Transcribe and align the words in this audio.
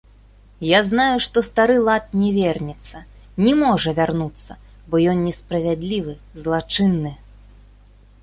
Я 0.67 0.77
знаю, 0.85 1.17
што 1.25 1.41
стары 1.47 1.73
лад 1.89 2.05
не 2.21 2.29
вернецца, 2.37 2.97
не 3.47 3.53
можа 3.63 3.93
вярнуцца, 3.99 4.57
бо 4.93 5.01
ён 5.13 5.17
несправядлівы, 5.27 6.13
злачынны. 6.45 7.11